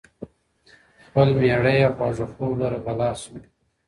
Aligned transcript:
خپل 1.05 1.29
مېړه 1.39 1.73
يې 1.79 1.87
خواږه 1.95 2.25
خوب 2.33 2.51
لره 2.61 2.79
بلا 2.85 3.09
سوه. 3.21 3.39